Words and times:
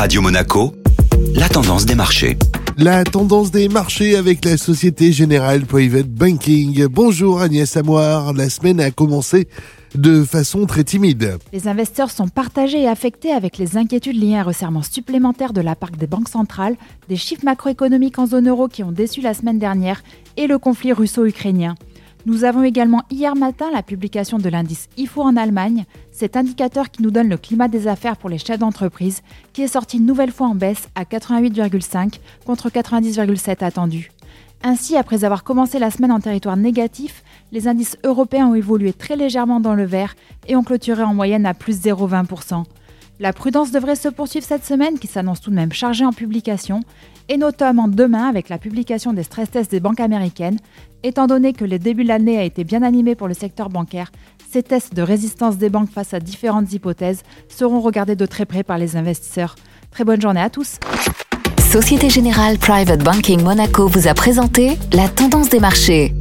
Radio 0.00 0.22
Monaco, 0.22 0.72
la 1.34 1.46
tendance 1.50 1.84
des 1.84 1.94
marchés. 1.94 2.38
La 2.78 3.04
tendance 3.04 3.50
des 3.50 3.68
marchés 3.68 4.16
avec 4.16 4.42
la 4.46 4.56
Société 4.56 5.12
Générale 5.12 5.66
Private 5.66 6.08
Banking. 6.08 6.86
Bonjour 6.86 7.42
Agnès 7.42 7.76
Amoir, 7.76 8.32
la 8.32 8.48
semaine 8.48 8.80
a 8.80 8.90
commencé 8.90 9.46
de 9.94 10.24
façon 10.24 10.64
très 10.64 10.84
timide. 10.84 11.36
Les 11.52 11.68
investisseurs 11.68 12.10
sont 12.10 12.28
partagés 12.28 12.80
et 12.80 12.88
affectés 12.88 13.30
avec 13.30 13.58
les 13.58 13.76
inquiétudes 13.76 14.16
liées 14.16 14.36
à 14.36 14.40
un 14.40 14.44
resserrement 14.44 14.82
supplémentaire 14.82 15.52
de 15.52 15.60
la 15.60 15.76
part 15.76 15.90
des 15.90 16.06
banques 16.06 16.30
centrales, 16.30 16.76
des 17.10 17.16
chiffres 17.16 17.44
macroéconomiques 17.44 18.18
en 18.18 18.24
zone 18.24 18.48
euro 18.48 18.68
qui 18.68 18.82
ont 18.82 18.92
déçu 18.92 19.20
la 19.20 19.34
semaine 19.34 19.58
dernière 19.58 20.02
et 20.38 20.46
le 20.46 20.56
conflit 20.56 20.94
russo-ukrainien. 20.94 21.74
Nous 22.26 22.44
avons 22.44 22.62
également 22.62 23.02
hier 23.10 23.34
matin 23.34 23.70
la 23.72 23.82
publication 23.82 24.36
de 24.36 24.48
l'indice 24.50 24.88
IFO 24.98 25.22
en 25.22 25.36
Allemagne, 25.36 25.86
cet 26.12 26.36
indicateur 26.36 26.90
qui 26.90 27.02
nous 27.02 27.10
donne 27.10 27.30
le 27.30 27.38
climat 27.38 27.68
des 27.68 27.88
affaires 27.88 28.18
pour 28.18 28.28
les 28.28 28.36
chefs 28.36 28.58
d'entreprise, 28.58 29.22
qui 29.54 29.62
est 29.62 29.68
sorti 29.68 29.96
une 29.96 30.04
nouvelle 30.04 30.30
fois 30.30 30.48
en 30.48 30.54
baisse 30.54 30.88
à 30.94 31.04
88,5 31.04 32.18
contre 32.44 32.68
90,7 32.68 33.64
attendus. 33.64 34.10
Ainsi, 34.62 34.98
après 34.98 35.24
avoir 35.24 35.44
commencé 35.44 35.78
la 35.78 35.90
semaine 35.90 36.12
en 36.12 36.20
territoire 36.20 36.58
négatif, 36.58 37.24
les 37.52 37.66
indices 37.66 37.96
européens 38.04 38.48
ont 38.48 38.54
évolué 38.54 38.92
très 38.92 39.16
légèrement 39.16 39.58
dans 39.58 39.74
le 39.74 39.86
vert 39.86 40.14
et 40.46 40.56
ont 40.56 40.62
clôturé 40.62 41.02
en 41.02 41.14
moyenne 41.14 41.46
à 41.46 41.54
plus 41.54 41.80
0,20%. 41.80 42.64
La 43.20 43.34
prudence 43.34 43.70
devrait 43.70 43.96
se 43.96 44.08
poursuivre 44.08 44.46
cette 44.46 44.64
semaine 44.64 44.98
qui 44.98 45.06
s'annonce 45.06 45.42
tout 45.42 45.50
de 45.50 45.54
même 45.54 45.72
chargée 45.72 46.06
en 46.06 46.12
publication, 46.12 46.80
et 47.28 47.36
notamment 47.36 47.86
demain 47.86 48.26
avec 48.26 48.48
la 48.48 48.56
publication 48.56 49.12
des 49.12 49.24
stress 49.24 49.50
tests 49.50 49.70
des 49.70 49.78
banques 49.78 50.00
américaines. 50.00 50.56
Étant 51.02 51.26
donné 51.26 51.52
que 51.52 51.66
le 51.66 51.78
début 51.78 52.02
de 52.02 52.08
l'année 52.08 52.38
a 52.38 52.44
été 52.44 52.64
bien 52.64 52.82
animé 52.82 53.14
pour 53.14 53.28
le 53.28 53.34
secteur 53.34 53.68
bancaire, 53.68 54.10
ces 54.50 54.62
tests 54.62 54.94
de 54.94 55.02
résistance 55.02 55.58
des 55.58 55.68
banques 55.68 55.90
face 55.90 56.14
à 56.14 56.18
différentes 56.18 56.72
hypothèses 56.72 57.22
seront 57.48 57.80
regardés 57.80 58.16
de 58.16 58.24
très 58.24 58.46
près 58.46 58.62
par 58.62 58.78
les 58.78 58.96
investisseurs. 58.96 59.54
Très 59.90 60.04
bonne 60.04 60.20
journée 60.22 60.40
à 60.40 60.48
tous. 60.48 60.78
Société 61.70 62.08
Générale 62.08 62.56
Private 62.56 63.04
Banking 63.04 63.42
Monaco 63.42 63.86
vous 63.86 64.08
a 64.08 64.14
présenté 64.14 64.78
la 64.94 65.10
tendance 65.10 65.50
des 65.50 65.60
marchés. 65.60 66.14